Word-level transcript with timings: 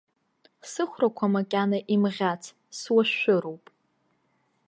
Сыхәрақәа 0.71 1.25
макьана 1.33 1.79
имӷьац, 1.93 2.43
суашәшәыроуп. 2.79 3.63